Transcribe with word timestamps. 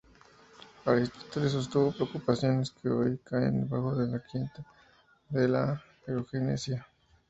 Aristóteles 0.85 1.51
sostuvo 1.51 1.91
preocupaciones 1.91 2.71
que 2.71 2.89
hoy 2.89 3.19
caen 3.23 3.69
bajo 3.69 3.93
la 3.93 4.17
etiqueta 4.17 4.65
de 5.29 5.47
la 5.47 5.79
eugenesia. 6.07 6.87